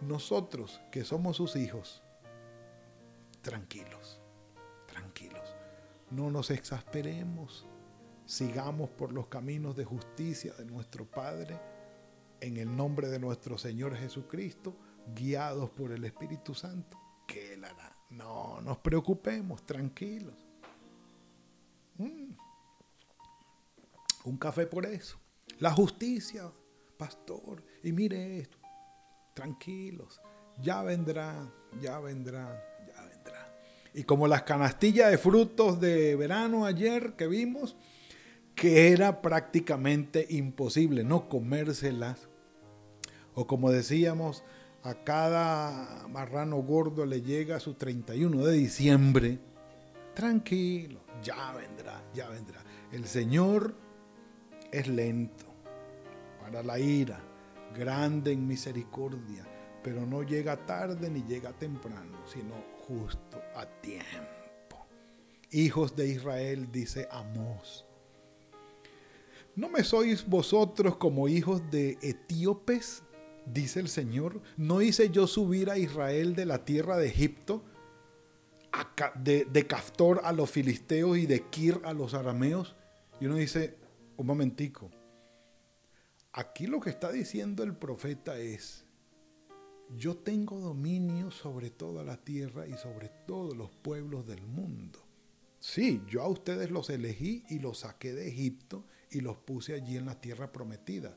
nosotros 0.00 0.80
que 0.92 1.02
somos 1.02 1.38
sus 1.38 1.56
hijos, 1.56 2.04
tranquilos 3.42 4.17
no 6.10 6.30
nos 6.30 6.50
exasperemos. 6.50 7.66
Sigamos 8.24 8.90
por 8.90 9.12
los 9.12 9.28
caminos 9.28 9.76
de 9.76 9.84
justicia 9.84 10.52
de 10.54 10.64
nuestro 10.64 11.06
Padre, 11.06 11.58
en 12.40 12.56
el 12.56 12.74
nombre 12.74 13.08
de 13.08 13.18
nuestro 13.18 13.58
Señor 13.58 13.96
Jesucristo, 13.96 14.76
guiados 15.14 15.70
por 15.70 15.92
el 15.92 16.04
Espíritu 16.04 16.54
Santo, 16.54 16.98
que 17.26 17.54
Él 17.54 17.64
hará. 17.64 17.96
No 18.10 18.60
nos 18.60 18.78
preocupemos, 18.78 19.64
tranquilos. 19.64 20.46
Mm. 21.96 22.32
Un 24.24 24.36
café 24.36 24.66
por 24.66 24.86
eso. 24.86 25.18
La 25.58 25.72
justicia, 25.72 26.52
pastor. 26.96 27.64
Y 27.82 27.92
mire 27.92 28.38
esto, 28.38 28.58
tranquilos. 29.34 30.20
Ya 30.60 30.82
vendrá, 30.82 31.50
ya 31.80 31.98
vendrá, 32.00 32.62
y 33.98 34.04
como 34.04 34.28
las 34.28 34.44
canastillas 34.44 35.10
de 35.10 35.18
frutos 35.18 35.80
de 35.80 36.14
verano 36.14 36.64
ayer 36.64 37.14
que 37.14 37.26
vimos, 37.26 37.74
que 38.54 38.92
era 38.92 39.20
prácticamente 39.20 40.24
imposible 40.30 41.02
no 41.02 41.28
comérselas. 41.28 42.28
O 43.34 43.48
como 43.48 43.72
decíamos, 43.72 44.44
a 44.84 44.94
cada 45.02 46.06
marrano 46.06 46.58
gordo 46.58 47.06
le 47.06 47.22
llega 47.22 47.58
su 47.58 47.74
31 47.74 48.44
de 48.44 48.52
diciembre. 48.52 49.40
Tranquilo, 50.14 51.00
ya 51.20 51.52
vendrá, 51.54 52.00
ya 52.14 52.28
vendrá. 52.28 52.62
El 52.92 53.04
Señor 53.04 53.74
es 54.70 54.86
lento 54.86 55.46
para 56.40 56.62
la 56.62 56.78
ira, 56.78 57.18
grande 57.76 58.30
en 58.30 58.46
misericordia, 58.46 59.44
pero 59.82 60.06
no 60.06 60.22
llega 60.22 60.64
tarde 60.66 61.10
ni 61.10 61.24
llega 61.24 61.52
temprano, 61.52 62.18
sino 62.26 62.77
justo 62.88 63.40
a 63.54 63.66
tiempo. 63.82 64.86
Hijos 65.50 65.94
de 65.94 66.08
Israel, 66.08 66.72
dice 66.72 67.06
Amós. 67.10 67.84
¿No 69.54 69.68
me 69.68 69.84
sois 69.84 70.26
vosotros 70.26 70.96
como 70.96 71.28
hijos 71.28 71.62
de 71.70 71.98
etíopes? 72.00 73.02
Dice 73.44 73.80
el 73.80 73.88
Señor. 73.88 74.40
¿No 74.56 74.80
hice 74.82 75.10
yo 75.10 75.26
subir 75.26 75.70
a 75.70 75.78
Israel 75.78 76.34
de 76.34 76.46
la 76.46 76.64
tierra 76.64 76.96
de 76.96 77.08
Egipto? 77.08 77.62
De, 79.16 79.44
de 79.46 79.66
a 80.22 80.32
los 80.32 80.50
filisteos 80.50 81.18
y 81.18 81.26
de 81.26 81.42
Kir 81.42 81.80
a 81.84 81.92
los 81.92 82.14
arameos. 82.14 82.76
Y 83.20 83.26
uno 83.26 83.36
dice, 83.36 83.76
un 84.16 84.26
momentico. 84.26 84.90
Aquí 86.32 86.66
lo 86.66 86.78
que 86.78 86.90
está 86.90 87.10
diciendo 87.10 87.64
el 87.64 87.74
profeta 87.74 88.38
es, 88.38 88.84
yo 89.96 90.16
tengo 90.16 90.58
dominio 90.60 91.30
sobre 91.30 91.70
toda 91.70 92.04
la 92.04 92.16
tierra 92.16 92.66
y 92.66 92.74
sobre 92.74 93.08
todos 93.26 93.56
los 93.56 93.70
pueblos 93.70 94.26
del 94.26 94.42
mundo. 94.46 94.98
Sí, 95.60 96.02
yo 96.08 96.22
a 96.22 96.28
ustedes 96.28 96.70
los 96.70 96.90
elegí 96.90 97.44
y 97.48 97.58
los 97.58 97.78
saqué 97.78 98.12
de 98.12 98.28
Egipto 98.28 98.84
y 99.10 99.20
los 99.20 99.36
puse 99.38 99.74
allí 99.74 99.96
en 99.96 100.06
la 100.06 100.20
tierra 100.20 100.52
prometida. 100.52 101.16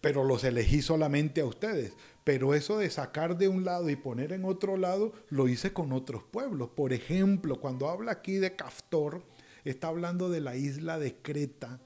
Pero 0.00 0.24
los 0.24 0.44
elegí 0.44 0.82
solamente 0.82 1.40
a 1.40 1.46
ustedes. 1.46 1.94
Pero 2.24 2.54
eso 2.54 2.78
de 2.78 2.90
sacar 2.90 3.38
de 3.38 3.48
un 3.48 3.64
lado 3.64 3.88
y 3.88 3.96
poner 3.96 4.32
en 4.32 4.44
otro 4.44 4.76
lado, 4.76 5.12
lo 5.28 5.48
hice 5.48 5.72
con 5.72 5.92
otros 5.92 6.22
pueblos. 6.24 6.70
Por 6.70 6.92
ejemplo, 6.92 7.60
cuando 7.60 7.88
habla 7.88 8.12
aquí 8.12 8.34
de 8.34 8.54
Caftor, 8.54 9.22
está 9.64 9.88
hablando 9.88 10.28
de 10.28 10.40
la 10.40 10.56
isla 10.56 10.98
de 10.98 11.16
Creta, 11.16 11.80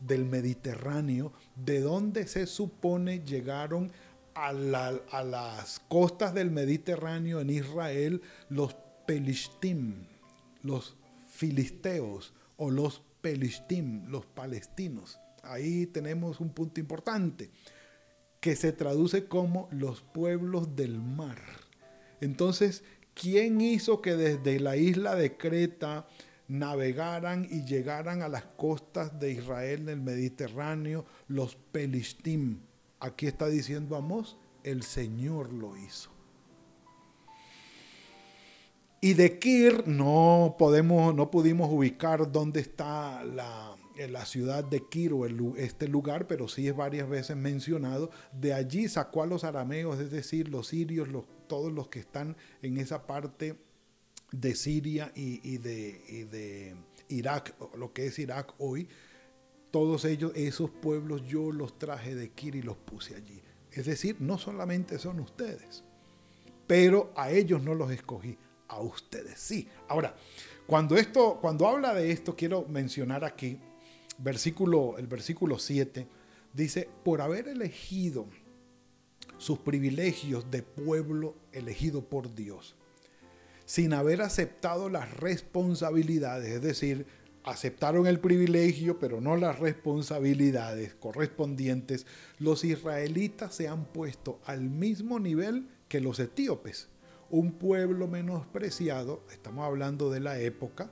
del 0.00 0.24
Mediterráneo, 0.24 1.32
de 1.54 1.80
donde 1.80 2.26
se 2.26 2.46
supone 2.46 3.24
llegaron 3.24 3.92
a, 4.34 4.52
las 4.52 5.80
costas 5.88 6.34
del 6.34 6.50
Mediterráneo 6.50 7.40
en 7.40 7.50
Israel 7.50 8.22
los 8.48 8.76
Pelishtim, 9.06 10.06
los 10.62 10.96
filisteos 11.28 12.32
o 12.56 12.70
los 12.70 13.02
Pelishtim, 13.20 14.06
los 14.08 14.26
palestinos. 14.26 15.18
Ahí 15.42 15.86
tenemos 15.86 16.40
un 16.40 16.50
punto 16.50 16.80
importante 16.80 17.50
que 18.40 18.56
se 18.56 18.72
traduce 18.72 19.26
como 19.26 19.68
los 19.70 20.02
pueblos 20.02 20.74
del 20.74 21.00
mar. 21.00 21.38
Entonces, 22.20 22.84
¿quién 23.14 23.60
hizo 23.60 24.02
que 24.02 24.16
desde 24.16 24.60
la 24.60 24.76
isla 24.76 25.14
de 25.14 25.36
Creta 25.36 26.06
navegaran 26.48 27.46
y 27.50 27.64
llegaran 27.64 28.22
a 28.22 28.28
las 28.28 28.44
costas 28.44 29.18
de 29.18 29.32
Israel 29.32 29.82
en 29.82 29.88
el 29.88 30.00
Mediterráneo 30.00 31.04
los 31.28 31.56
Pelishtim? 31.56 32.60
Aquí 33.02 33.26
está 33.26 33.48
diciendo 33.48 33.96
Amós, 33.96 34.36
el 34.62 34.84
Señor 34.84 35.52
lo 35.52 35.76
hizo. 35.76 36.10
Y 39.00 39.14
de 39.14 39.40
Kir 39.40 39.88
no 39.88 40.54
podemos, 40.56 41.12
no 41.12 41.28
pudimos 41.28 41.68
ubicar 41.68 42.30
dónde 42.30 42.60
está 42.60 43.24
la, 43.24 43.76
en 43.96 44.12
la 44.12 44.24
ciudad 44.24 44.62
de 44.62 44.86
Kiro, 44.88 45.26
este 45.56 45.88
lugar, 45.88 46.28
pero 46.28 46.46
sí 46.46 46.68
es 46.68 46.76
varias 46.76 47.08
veces 47.08 47.36
mencionado. 47.36 48.12
De 48.32 48.54
allí 48.54 48.88
sacó 48.88 49.24
a 49.24 49.26
los 49.26 49.42
arameos, 49.42 49.98
es 49.98 50.12
decir, 50.12 50.48
los 50.48 50.68
sirios, 50.68 51.08
todos 51.48 51.72
los 51.72 51.88
que 51.88 51.98
están 51.98 52.36
en 52.62 52.78
esa 52.78 53.04
parte 53.08 53.56
de 54.30 54.54
Siria 54.54 55.10
y, 55.16 55.58
de, 55.58 56.76
Irak, 57.08 57.56
lo 57.76 57.92
que 57.92 58.06
es 58.06 58.20
Irak 58.20 58.54
hoy. 58.58 58.88
Todos 59.72 60.04
ellos, 60.04 60.30
esos 60.36 60.70
pueblos, 60.70 61.26
yo 61.26 61.50
los 61.50 61.76
traje 61.78 62.14
de 62.14 62.30
Kir 62.30 62.54
y 62.54 62.62
los 62.62 62.76
puse 62.76 63.16
allí. 63.16 63.42
Es 63.72 63.86
decir, 63.86 64.16
no 64.20 64.38
solamente 64.38 65.00
son 65.00 65.18
ustedes, 65.18 65.82
pero 66.68 67.12
a 67.16 67.32
ellos 67.32 67.60
no 67.60 67.74
los 67.74 67.90
escogí, 67.90 68.38
a 68.68 68.78
ustedes 68.80 69.40
sí. 69.40 69.66
Ahora, 69.88 70.14
cuando, 70.66 70.96
esto, 70.96 71.38
cuando 71.40 71.66
habla 71.66 71.92
de 71.92 72.12
esto, 72.12 72.36
quiero 72.36 72.64
mencionar 72.68 73.24
aquí 73.24 73.58
versículo, 74.18 74.98
el 74.98 75.06
versículo 75.06 75.58
7, 75.58 76.06
dice, 76.52 76.88
por 77.04 77.20
haber 77.20 77.48
elegido 77.48 78.26
sus 79.38 79.58
privilegios 79.58 80.50
de 80.50 80.62
pueblo 80.62 81.34
elegido 81.52 82.02
por 82.02 82.34
Dios, 82.34 82.76
sin 83.64 83.92
haber 83.92 84.22
aceptado 84.22 84.88
las 84.88 85.12
responsabilidades, 85.16 86.52
es 86.52 86.62
decir, 86.62 87.06
aceptaron 87.44 88.06
el 88.06 88.20
privilegio, 88.20 88.98
pero 88.98 89.20
no 89.20 89.36
las 89.36 89.58
responsabilidades 89.58 90.94
correspondientes, 90.94 92.06
los 92.38 92.64
israelitas 92.64 93.54
se 93.54 93.68
han 93.68 93.84
puesto 93.84 94.40
al 94.44 94.62
mismo 94.62 95.18
nivel 95.18 95.68
que 95.88 96.00
los 96.00 96.18
etíopes, 96.20 96.88
un 97.30 97.52
pueblo 97.52 98.08
menospreciado, 98.08 99.22
estamos 99.32 99.64
hablando 99.64 100.10
de 100.10 100.20
la 100.20 100.38
época, 100.38 100.90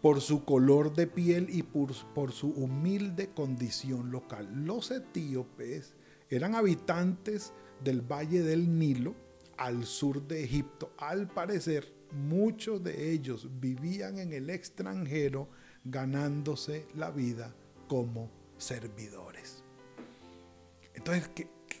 por 0.00 0.20
su 0.20 0.44
color 0.44 0.94
de 0.94 1.06
piel 1.06 1.48
y 1.48 1.62
por, 1.62 1.94
por, 2.14 2.32
su 2.32 2.50
humilde 2.50 3.30
condición 3.30 4.10
local. 4.10 4.66
Los 4.66 4.90
etíopes 4.90 5.94
eran 6.28 6.54
habitantes 6.54 7.54
del 7.82 8.02
valle 8.02 8.42
del 8.42 8.78
Nilo, 8.78 9.14
al 9.56 9.86
sur 9.86 10.26
de 10.26 10.44
Egipto. 10.44 10.92
Al 10.98 11.28
parecer, 11.28 11.90
muchos 12.12 12.82
de 12.82 13.12
ellos 13.12 13.48
vivían 13.60 14.18
en 14.18 14.32
el 14.32 14.50
extranjero 14.50 15.48
ganándose 15.84 16.86
la 16.94 17.10
vida 17.10 17.54
como 17.88 18.30
servidores. 18.58 19.62
Entonces, 20.94 21.28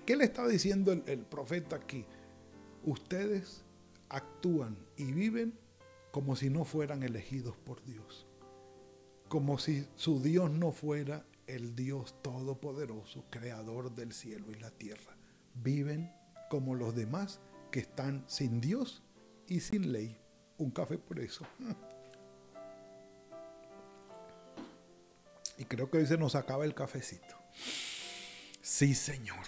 ¿qué, 0.04 0.16
le 0.16 0.24
está 0.24 0.46
diciendo 0.46 0.92
el, 0.92 1.02
el 1.06 1.20
profeta 1.20 1.76
aquí? 1.76 2.04
Ustedes 2.84 3.62
actúan 4.08 4.76
y 4.96 5.12
viven 5.12 5.54
como 6.10 6.36
si 6.36 6.50
no 6.50 6.64
fueran 6.64 7.02
elegidos 7.02 7.56
por 7.56 7.82
Dios, 7.84 8.26
como 9.28 9.58
si 9.58 9.86
su 9.96 10.20
Dios 10.20 10.50
no 10.50 10.70
fuera 10.70 11.24
el 11.46 11.74
Dios 11.74 12.14
todopoderoso, 12.22 13.24
creador 13.30 13.94
del 13.94 14.12
cielo 14.12 14.50
y 14.50 14.54
la 14.56 14.70
tierra. 14.70 15.16
Viven 15.54 16.12
como 16.50 16.74
los 16.74 16.94
demás 16.94 17.40
que 17.70 17.80
están 17.80 18.24
sin 18.26 18.60
Dios 18.60 19.02
y 19.48 19.60
sin 19.60 19.92
ley. 19.92 20.16
Un 20.58 20.70
café 20.70 20.98
por 20.98 21.18
eso. 21.18 21.44
Creo 25.68 25.90
que 25.90 25.98
hoy 25.98 26.06
se 26.06 26.18
nos 26.18 26.34
acaba 26.34 26.64
el 26.64 26.74
cafecito. 26.74 27.36
Sí, 28.62 28.94
Señor 28.94 29.44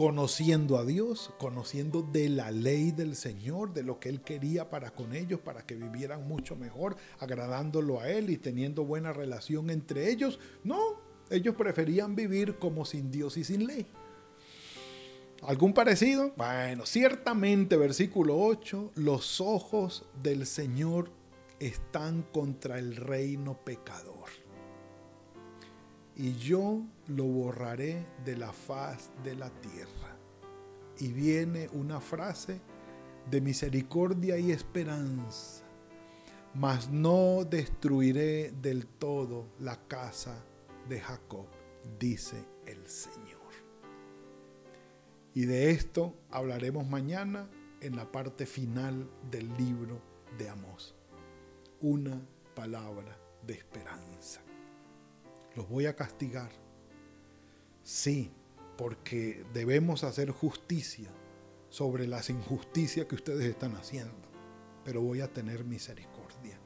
conociendo 0.00 0.78
a 0.78 0.86
Dios, 0.86 1.30
conociendo 1.38 2.00
de 2.00 2.30
la 2.30 2.50
ley 2.50 2.90
del 2.90 3.14
Señor, 3.14 3.74
de 3.74 3.82
lo 3.82 4.00
que 4.00 4.08
Él 4.08 4.22
quería 4.22 4.70
para 4.70 4.92
con 4.92 5.14
ellos, 5.14 5.40
para 5.40 5.66
que 5.66 5.74
vivieran 5.74 6.26
mucho 6.26 6.56
mejor, 6.56 6.96
agradándolo 7.18 8.00
a 8.00 8.08
Él 8.08 8.30
y 8.30 8.38
teniendo 8.38 8.86
buena 8.86 9.12
relación 9.12 9.68
entre 9.68 10.10
ellos. 10.10 10.40
No, 10.64 10.78
ellos 11.28 11.54
preferían 11.54 12.16
vivir 12.16 12.56
como 12.56 12.86
sin 12.86 13.10
Dios 13.10 13.36
y 13.36 13.44
sin 13.44 13.66
ley. 13.66 13.86
¿Algún 15.42 15.74
parecido? 15.74 16.32
Bueno, 16.34 16.86
ciertamente, 16.86 17.76
versículo 17.76 18.38
8, 18.38 18.92
los 18.94 19.42
ojos 19.42 20.06
del 20.22 20.46
Señor 20.46 21.10
están 21.58 22.22
contra 22.22 22.78
el 22.78 22.96
reino 22.96 23.62
pecador 23.66 24.30
y 26.20 26.36
yo 26.36 26.82
lo 27.08 27.24
borraré 27.24 28.06
de 28.26 28.36
la 28.36 28.52
faz 28.52 29.10
de 29.24 29.34
la 29.34 29.48
tierra. 29.48 30.18
Y 30.98 31.12
viene 31.12 31.70
una 31.72 31.98
frase 31.98 32.60
de 33.30 33.40
misericordia 33.40 34.36
y 34.36 34.52
esperanza, 34.52 35.64
mas 36.52 36.90
no 36.90 37.44
destruiré 37.44 38.52
del 38.60 38.86
todo 38.86 39.46
la 39.60 39.88
casa 39.88 40.44
de 40.90 41.00
Jacob, 41.00 41.46
dice 41.98 42.44
el 42.66 42.86
Señor. 42.86 43.40
Y 45.32 45.46
de 45.46 45.70
esto 45.70 46.14
hablaremos 46.30 46.86
mañana 46.86 47.48
en 47.80 47.96
la 47.96 48.12
parte 48.12 48.44
final 48.44 49.08
del 49.30 49.48
libro 49.56 50.02
de 50.36 50.50
Amós. 50.50 50.94
Una 51.80 52.20
palabra 52.54 53.18
de 53.46 53.54
esperanza 53.54 54.42
los 55.54 55.68
voy 55.68 55.86
a 55.86 55.96
castigar. 55.96 56.50
Sí, 57.82 58.30
porque 58.76 59.44
debemos 59.52 60.04
hacer 60.04 60.30
justicia 60.30 61.10
sobre 61.68 62.06
las 62.06 62.30
injusticias 62.30 63.06
que 63.06 63.14
ustedes 63.14 63.44
están 63.44 63.74
haciendo, 63.76 64.14
pero 64.84 65.02
voy 65.02 65.20
a 65.20 65.32
tener 65.32 65.64
misericordia, 65.64 66.58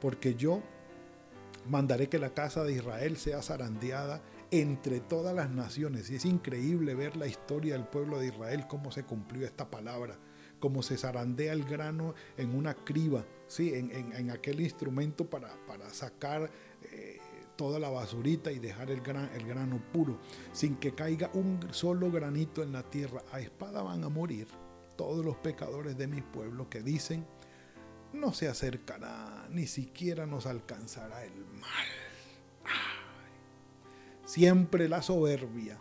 porque 0.00 0.34
yo 0.34 0.62
mandaré 1.68 2.08
que 2.08 2.18
la 2.18 2.34
casa 2.34 2.62
de 2.64 2.74
Israel 2.74 3.16
sea 3.16 3.42
zarandeada 3.42 4.22
entre 4.50 5.00
todas 5.00 5.34
las 5.34 5.50
naciones. 5.50 6.10
Y 6.10 6.16
es 6.16 6.24
increíble 6.24 6.94
ver 6.94 7.16
la 7.16 7.26
historia 7.26 7.74
del 7.74 7.86
pueblo 7.86 8.18
de 8.18 8.28
Israel, 8.28 8.66
cómo 8.68 8.90
se 8.92 9.04
cumplió 9.04 9.46
esta 9.46 9.70
palabra, 9.70 10.18
cómo 10.60 10.82
se 10.82 10.96
zarandea 10.96 11.52
el 11.52 11.64
grano 11.64 12.14
en 12.36 12.54
una 12.54 12.74
criba, 12.74 13.24
¿sí? 13.48 13.72
en, 13.74 14.30
aquel 14.30 14.60
instrumento 14.60 15.28
para, 15.28 15.54
para 15.66 15.90
sacar 15.90 16.50
eh, 16.82 17.13
toda 17.56 17.78
la 17.78 17.90
basurita 17.90 18.52
y 18.52 18.58
dejar 18.58 18.90
el, 18.90 18.98
el 18.98 19.46
grano 19.46 19.80
puro, 19.92 20.18
sin 20.52 20.76
que 20.76 20.94
caiga 20.94 21.30
un 21.34 21.60
solo 21.70 22.10
granito 22.10 22.62
en 22.62 22.72
la 22.72 22.82
tierra. 22.82 23.22
A 23.32 23.40
espada 23.40 23.82
van 23.82 24.04
a 24.04 24.08
morir 24.08 24.48
todos 24.96 25.24
los 25.24 25.36
pecadores 25.36 25.96
de 25.96 26.06
mi 26.06 26.20
pueblo 26.20 26.68
que 26.68 26.82
dicen, 26.82 27.26
no 28.12 28.32
se 28.32 28.48
acercará, 28.48 29.48
ni 29.50 29.66
siquiera 29.66 30.26
nos 30.26 30.46
alcanzará 30.46 31.24
el 31.24 31.44
mal. 31.60 31.86
Siempre 34.24 34.88
la 34.88 35.02
soberbia, 35.02 35.78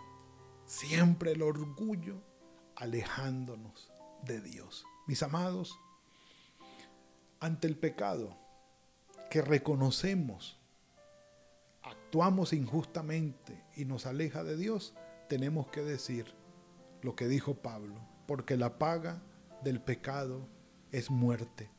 siempre 0.66 1.32
el 1.32 1.42
orgullo, 1.42 2.22
alejándonos 2.76 3.92
de 4.24 4.42
Dios. 4.42 4.86
Mis 5.08 5.24
amados, 5.24 5.80
ante 7.40 7.68
el 7.68 7.78
pecado 7.78 8.38
que 9.30 9.42
reconocemos 9.42 10.60
actuamos 11.84 12.54
injustamente 12.54 13.64
y 13.76 13.86
nos 13.86 14.06
aleja 14.06 14.44
de 14.44 14.58
Dios, 14.58 14.94
tenemos 15.30 15.68
que 15.68 15.82
decir 15.82 16.26
lo 17.02 17.16
que 17.16 17.28
dijo 17.28 17.56
Pablo, 17.56 17.96
porque 18.28 18.58
la 18.58 18.78
paga 18.80 19.22
del 19.64 19.82
pecado 19.82 20.48
es 20.92 21.12
muerte, 21.12 21.70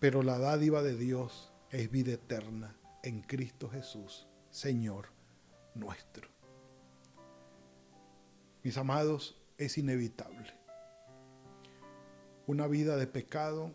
pero 0.00 0.22
la 0.22 0.38
dádiva 0.38 0.82
de 0.82 0.96
Dios 0.96 1.52
es 1.70 1.90
vida 1.90 2.12
eterna 2.12 2.76
en 3.02 3.22
Cristo 3.22 3.68
Jesús, 3.68 4.26
Señor 4.50 5.08
nuestro. 5.74 6.28
Mis 8.62 8.76
amados, 8.76 9.40
es 9.56 9.78
inevitable. 9.78 10.52
Una 12.46 12.66
vida 12.66 12.96
de 12.96 13.06
pecado, 13.06 13.72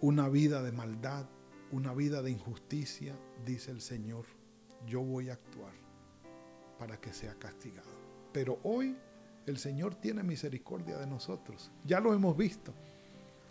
una 0.00 0.28
vida 0.28 0.62
de 0.62 0.72
maldad, 0.72 1.26
una 1.72 1.92
vida 1.94 2.22
de 2.22 2.30
injusticia, 2.30 3.16
dice 3.44 3.70
el 3.70 3.80
Señor 3.80 4.26
yo 4.86 5.00
voy 5.00 5.30
a 5.30 5.34
actuar 5.34 5.72
para 6.78 7.00
que 7.00 7.12
sea 7.12 7.34
castigado. 7.38 7.90
Pero 8.32 8.58
hoy 8.62 8.96
el 9.46 9.58
Señor 9.58 9.94
tiene 9.94 10.22
misericordia 10.22 10.98
de 10.98 11.06
nosotros. 11.06 11.70
Ya 11.84 12.00
lo 12.00 12.14
hemos 12.14 12.36
visto. 12.36 12.74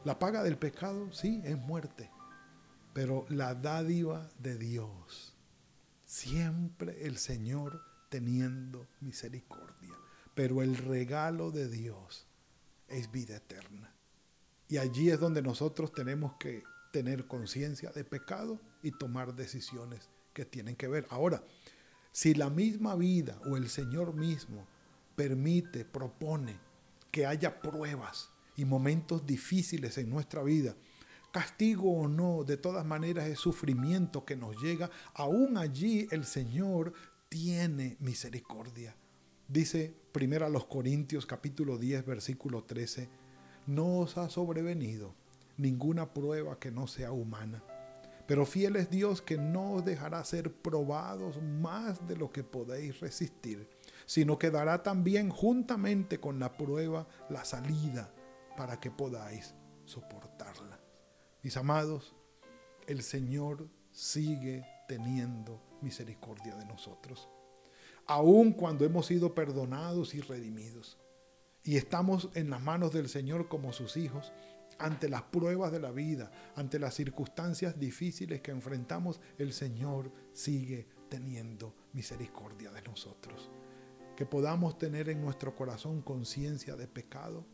La 0.04 0.18
paga 0.20 0.44
del 0.44 0.58
pecado, 0.58 1.12
sí, 1.12 1.42
es 1.44 1.58
muerte. 1.58 2.10
Pero 2.94 3.26
la 3.30 3.56
dádiva 3.56 4.30
de 4.40 4.58
Dios, 4.58 5.36
siempre 6.06 7.06
el 7.06 7.18
Señor 7.18 7.82
teniendo 8.10 8.88
misericordia. 9.00 9.96
Pero 10.34 10.62
el 10.62 10.76
regalo 10.76 11.52
de 11.52 11.70
Dios 11.70 12.28
es 12.88 13.12
vida 13.12 13.38
eterna. 13.38 13.94
Y 14.68 14.78
allí 14.78 15.10
es 15.10 15.20
donde 15.20 15.42
nosotros 15.42 15.92
tenemos 15.94 16.36
que 16.36 16.64
tener 16.92 17.28
conciencia 17.28 17.92
de 17.92 18.04
pecado 18.04 18.60
y 18.84 18.92
tomar 18.92 19.36
decisiones 19.36 20.10
que 20.34 20.46
tienen 20.46 20.76
que 20.76 20.88
ver. 20.88 21.08
Ahora, 21.10 21.44
si 22.12 22.34
la 22.34 22.50
misma 22.50 22.96
vida 22.96 23.40
o 23.50 23.58
el 23.58 23.70
Señor 23.70 24.14
mismo 24.14 24.68
permite, 25.16 25.86
propone 25.86 26.60
que 27.12 27.26
haya 27.26 27.62
pruebas 27.62 28.30
y 28.56 28.66
momentos 28.66 29.26
difíciles 29.26 29.98
en 29.98 30.10
nuestra 30.10 30.44
vida, 30.44 30.76
castigo 31.32 32.00
o 32.00 32.08
no, 32.08 32.44
de 32.44 32.58
todas 32.58 32.86
maneras 32.86 33.28
es 33.28 33.40
sufrimiento 33.40 34.26
que 34.26 34.36
nos 34.36 34.62
llega, 34.62 34.90
aún 35.14 35.58
allí 35.58 36.08
el 36.12 36.26
Señor 36.26 36.94
tiene 37.30 37.96
misericordia. 38.00 38.96
Dice 39.48 39.94
primero 40.12 40.46
a 40.46 40.50
los 40.50 40.66
Corintios 40.66 41.26
capítulo 41.26 41.78
10 41.78 42.06
versículo 42.06 42.64
13, 42.64 43.10
no 43.68 44.00
os 44.00 44.18
ha 44.18 44.30
sobrevenido 44.30 45.16
ninguna 45.62 46.14
prueba 46.14 46.60
que 46.60 46.72
no 46.72 46.88
sea 46.88 47.12
humana. 47.12 47.64
Pero 48.28 48.46
fiel 48.46 48.76
es 48.78 48.90
Dios 48.90 49.22
que 49.22 49.38
no 49.38 49.74
os 49.74 49.86
dejará 49.86 50.24
ser 50.24 50.54
probados 50.54 51.42
más 51.42 52.08
de 52.08 52.16
lo 52.16 52.32
que 52.32 52.44
podéis 52.44 53.00
resistir, 53.00 53.70
sino 54.06 54.40
que 54.40 54.52
dará 54.52 54.84
también 54.84 55.30
juntamente 55.30 56.20
con 56.20 56.40
la 56.40 56.58
prueba 56.58 57.08
la 57.30 57.46
salida 57.46 58.12
para 58.58 58.80
que 58.80 58.90
podáis 58.90 59.54
soportarla. 59.86 60.80
Mis 61.44 61.58
amados, 61.58 62.16
el 62.88 63.04
Señor 63.04 63.68
sigue 63.92 64.66
teniendo 64.88 65.62
misericordia 65.82 66.56
de 66.56 66.66
nosotros, 66.66 67.30
aun 68.06 68.54
cuando 68.54 68.86
hemos 68.86 69.08
sido 69.08 69.34
perdonados 69.34 70.14
y 70.14 70.22
redimidos, 70.22 70.98
y 71.64 71.78
estamos 71.78 72.30
en 72.34 72.50
las 72.50 72.62
manos 72.62 72.92
del 72.92 73.10
Señor 73.10 73.48
como 73.48 73.74
sus 73.74 73.98
hijos, 73.98 74.32
ante 74.82 75.10
las 75.10 75.24
pruebas 75.24 75.72
de 75.72 75.80
la 75.80 75.92
vida, 75.92 76.32
ante 76.56 76.80
las 76.80 76.96
circunstancias 76.96 77.80
difíciles 77.80 78.42
que 78.42 78.52
enfrentamos, 78.52 79.20
el 79.38 79.54
Señor 79.54 80.12
sigue 80.34 80.88
teniendo 81.10 81.76
misericordia 81.94 82.72
de 82.72 82.82
nosotros. 82.82 83.50
Que 84.16 84.26
podamos 84.26 84.78
tener 84.78 85.10
en 85.10 85.22
nuestro 85.22 85.56
corazón 85.56 86.02
conciencia 86.02 86.76
de 86.76 86.88
pecado, 86.88 87.46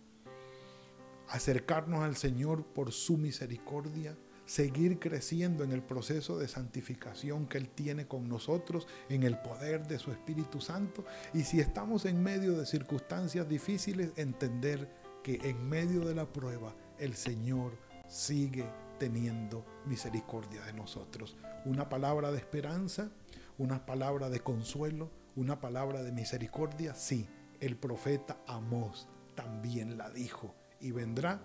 acercarnos 1.30 2.02
al 2.02 2.16
Señor 2.16 2.66
por 2.66 2.92
su 2.92 3.18
misericordia, 3.18 4.18
seguir 4.46 4.98
creciendo 4.98 5.63
en 5.63 5.74
el 5.74 5.84
proceso 5.84 6.40
de 6.40 6.48
santificación 6.48 7.48
que 7.48 7.58
Él 7.58 7.70
tiene 7.70 8.08
con 8.08 8.30
nosotros, 8.30 8.88
en 9.10 9.24
el 9.24 9.38
poder 9.40 9.88
de 9.88 10.00
su 10.00 10.12
Espíritu 10.12 10.62
Santo. 10.62 11.04
Y 11.34 11.44
si 11.44 11.60
estamos 11.60 12.06
en 12.06 12.24
medio 12.24 12.58
de 12.58 12.66
circunstancias 12.66 13.48
difíciles, 13.48 14.12
entender 14.16 14.90
que 15.24 15.40
en 15.44 15.68
medio 15.68 16.02
de 16.02 16.16
la 16.16 16.32
prueba 16.32 16.74
el 17.00 17.16
Señor 17.16 17.78
sigue 18.08 18.66
teniendo 19.00 19.66
misericordia 19.86 20.64
de 20.64 20.74
nosotros. 20.74 21.38
Una 21.66 21.90
palabra 21.90 22.32
de 22.32 22.38
esperanza, 22.38 23.10
una 23.58 23.86
palabra 23.86 24.30
de 24.30 24.40
consuelo, 24.40 25.10
una 25.36 25.60
palabra 25.60 26.04
de 26.04 26.12
misericordia, 26.12 26.96
sí, 26.96 27.28
el 27.60 27.76
profeta 27.76 28.38
Amós 28.48 29.08
también 29.36 29.98
la 29.98 30.10
dijo 30.10 30.54
y 30.80 30.92
vendrá, 30.92 31.42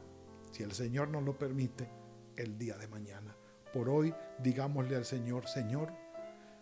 si 0.51 0.63
el 0.63 0.73
Señor 0.73 1.09
nos 1.09 1.23
lo 1.23 1.39
permite, 1.39 1.89
el 2.37 2.59
día 2.59 2.77
de 2.79 2.89
mañana. 2.89 3.37
Por 3.73 3.89
hoy, 3.89 4.15
digámosle 4.39 4.97
al 4.97 5.05
Señor, 5.05 5.47
Señor, 5.47 5.93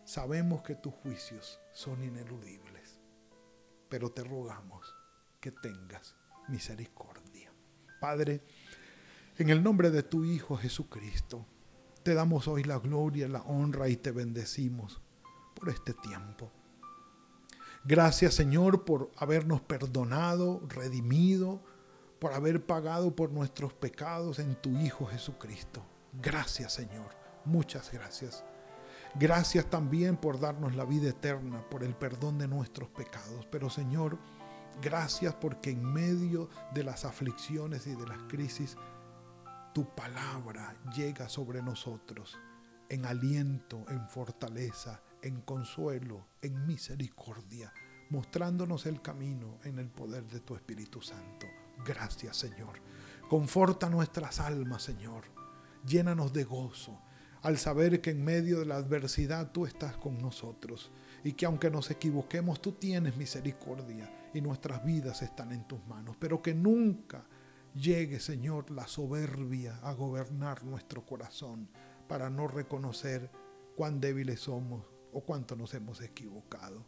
sabemos 0.05 0.63
que 0.63 0.75
tus 0.75 0.95
juicios 0.95 1.61
son 1.73 2.03
ineludibles, 2.03 3.01
pero 3.89 4.11
te 4.11 4.25
rogamos 4.25 4.95
que 5.41 5.53
tengas 5.53 6.17
misericordia. 6.49 7.53
Padre, 8.01 8.43
en 9.39 9.51
el 9.51 9.63
nombre 9.63 9.91
de 9.91 10.03
tu 10.03 10.25
Hijo 10.25 10.57
Jesucristo, 10.57 11.47
te 12.03 12.15
damos 12.15 12.49
hoy 12.49 12.65
la 12.65 12.79
gloria, 12.79 13.29
la 13.29 13.43
honra 13.43 13.89
y 13.89 13.97
te 13.97 14.11
bendecimos 14.11 15.01
por 15.55 15.69
este 15.69 15.95
tiempo. 15.95 16.51
Gracias 17.85 18.35
Señor 18.35 18.85
por 18.85 19.11
habernos 19.17 19.61
perdonado, 19.63 20.61
redimido, 20.69 21.63
por 22.19 22.35
haber 22.35 22.65
pagado 22.65 23.17
por 23.17 23.31
nuestros 23.31 23.73
pecados 23.73 24.39
en 24.39 24.55
tu 24.57 24.71
Hijo 24.79 25.07
Jesucristo. 25.07 25.83
Gracias 26.21 26.75
Señor, 26.75 27.11
muchas 27.45 27.91
gracias. 27.93 28.45
Gracias 29.15 29.67
también 29.67 30.17
por 30.17 30.39
darnos 30.39 30.77
la 30.77 30.85
vida 30.85 31.09
eterna, 31.09 31.63
por 31.69 31.83
el 31.83 31.95
perdón 31.95 32.39
de 32.39 32.47
nuestros 32.47 32.89
pecados. 32.91 33.47
Pero 33.51 33.69
Señor, 33.69 34.19
gracias 34.81 35.35
porque 35.35 35.71
en 35.71 35.85
medio 35.85 36.49
de 36.75 36.85
las 36.85 37.05
aflicciones 37.05 37.87
y 37.87 37.95
de 37.95 38.07
las 38.07 38.23
crisis, 38.29 38.77
tu 39.73 39.95
palabra 39.95 40.77
llega 40.97 41.29
sobre 41.29 41.63
nosotros 41.63 42.39
en 42.89 43.07
aliento, 43.07 43.85
en 43.89 44.09
fortaleza, 44.09 45.01
en 45.23 45.41
consuelo, 45.43 46.27
en 46.43 46.67
misericordia, 46.67 47.73
mostrándonos 48.11 48.87
el 48.87 49.01
camino 49.01 49.59
en 49.65 49.79
el 49.79 49.89
poder 49.89 50.27
de 50.27 50.41
tu 50.41 50.57
Espíritu 50.57 51.01
Santo. 51.01 51.47
Gracias 51.85 52.37
Señor. 52.37 52.81
Conforta 53.29 53.89
nuestras 53.89 54.41
almas, 54.41 54.83
Señor. 54.83 55.25
Llénanos 55.87 56.33
de 56.33 56.45
gozo 56.45 57.01
al 57.43 57.59
saber 57.59 58.01
que 58.01 58.11
en 58.11 58.25
medio 58.25 58.59
de 58.59 58.67
la 58.67 58.77
adversidad 58.77 59.53
tú 59.53 59.67
estás 59.67 59.97
con 59.97 60.19
nosotros 60.19 60.91
y 61.23 61.33
que 61.35 61.47
aunque 61.47 61.71
nos 61.71 61.91
equivoquemos, 61.91 62.61
tú 62.61 62.73
tienes 62.73 63.17
misericordia 63.17 64.11
y 64.35 64.41
nuestras 64.41 64.85
vidas 64.85 65.23
están 65.23 65.53
en 65.53 65.67
tus 65.67 65.85
manos, 65.87 66.17
pero 66.19 66.43
que 66.43 66.55
nunca 66.55 67.25
llegue, 67.75 68.21
Señor, 68.21 68.71
la 68.71 68.87
soberbia 68.87 69.79
a 69.83 69.93
gobernar 69.93 70.65
nuestro 70.65 71.05
corazón 71.05 71.69
para 72.09 72.31
no 72.31 72.49
reconocer 72.49 73.31
cuán 73.77 74.01
débiles 74.01 74.41
somos 74.41 74.85
o 75.13 75.23
cuánto 75.23 75.57
nos 75.57 75.75
hemos 75.75 76.01
equivocado. 76.01 76.85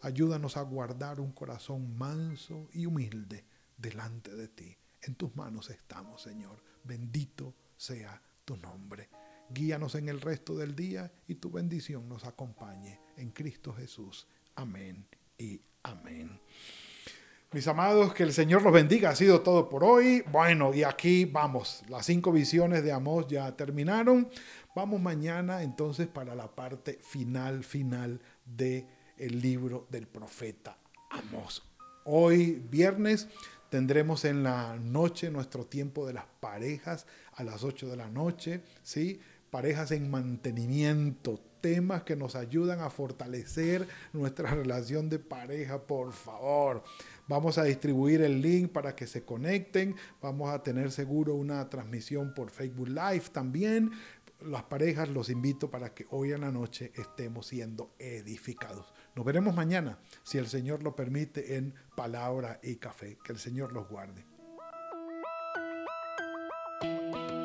Ayúdanos 0.00 0.56
a 0.56 0.62
guardar 0.62 1.20
un 1.20 1.32
corazón 1.32 1.96
manso 1.96 2.68
y 2.72 2.86
humilde 2.86 3.44
delante 3.76 4.34
de 4.34 4.48
ti. 4.48 4.76
En 5.02 5.14
tus 5.14 5.34
manos 5.34 5.70
estamos, 5.70 6.22
Señor. 6.22 6.62
Bendito 6.84 7.54
sea 7.76 8.22
tu 8.44 8.56
nombre. 8.56 9.08
Guíanos 9.50 9.94
en 9.94 10.08
el 10.08 10.20
resto 10.20 10.54
del 10.54 10.76
día 10.76 11.10
y 11.26 11.36
tu 11.36 11.50
bendición 11.50 12.08
nos 12.08 12.24
acompañe. 12.24 13.00
En 13.16 13.30
Cristo 13.30 13.72
Jesús. 13.72 14.28
Amén 14.54 15.06
y 15.38 15.60
amén. 15.82 16.40
Mis 17.52 17.66
amados, 17.66 18.12
que 18.12 18.24
el 18.24 18.32
Señor 18.32 18.62
los 18.62 18.72
bendiga. 18.72 19.10
Ha 19.10 19.16
sido 19.16 19.40
todo 19.40 19.68
por 19.68 19.82
hoy. 19.82 20.22
Bueno, 20.30 20.74
y 20.74 20.82
aquí 20.82 21.24
vamos. 21.24 21.82
Las 21.88 22.06
cinco 22.06 22.30
visiones 22.30 22.82
de 22.84 22.92
Amós 22.92 23.26
ya 23.26 23.56
terminaron. 23.56 24.28
Vamos 24.74 25.00
mañana 25.00 25.62
entonces 25.62 26.06
para 26.08 26.34
la 26.34 26.54
parte 26.54 26.98
final, 27.02 27.64
final 27.64 28.20
del 28.44 28.86
el 29.16 29.40
libro 29.40 29.86
del 29.90 30.06
profeta 30.06 30.76
Amós. 31.10 31.62
Hoy, 32.04 32.62
viernes, 32.70 33.28
Tendremos 33.70 34.24
en 34.24 34.42
la 34.42 34.76
noche 34.76 35.30
nuestro 35.30 35.66
tiempo 35.66 36.06
de 36.06 36.14
las 36.14 36.24
parejas 36.40 37.06
a 37.34 37.44
las 37.44 37.64
8 37.64 37.88
de 37.88 37.96
la 37.96 38.08
noche, 38.08 38.62
¿sí? 38.82 39.20
Parejas 39.50 39.90
en 39.90 40.10
mantenimiento, 40.10 41.38
temas 41.60 42.02
que 42.02 42.16
nos 42.16 42.34
ayudan 42.34 42.80
a 42.80 42.90
fortalecer 42.90 43.86
nuestra 44.12 44.50
relación 44.50 45.08
de 45.08 45.18
pareja, 45.18 45.80
por 45.80 46.12
favor. 46.12 46.82
Vamos 47.26 47.58
a 47.58 47.64
distribuir 47.64 48.22
el 48.22 48.40
link 48.40 48.72
para 48.72 48.96
que 48.96 49.06
se 49.06 49.22
conecten. 49.22 49.94
Vamos 50.22 50.50
a 50.50 50.62
tener 50.62 50.90
seguro 50.90 51.34
una 51.34 51.68
transmisión 51.68 52.32
por 52.34 52.50
Facebook 52.50 52.88
Live 52.88 53.24
también. 53.32 53.90
Las 54.40 54.62
parejas 54.62 55.08
los 55.08 55.30
invito 55.30 55.70
para 55.70 55.92
que 55.92 56.06
hoy 56.10 56.32
en 56.32 56.42
la 56.42 56.52
noche 56.52 56.92
estemos 56.94 57.48
siendo 57.48 57.90
edificados. 57.98 58.94
Nos 59.14 59.26
veremos 59.26 59.54
mañana, 59.54 59.98
si 60.22 60.38
el 60.38 60.46
Señor 60.46 60.82
lo 60.82 60.94
permite, 60.94 61.56
en 61.56 61.74
palabra 61.96 62.60
y 62.62 62.76
café. 62.76 63.18
Que 63.24 63.32
el 63.32 63.38
Señor 63.38 63.72
los 63.72 63.88
guarde. 63.88 64.37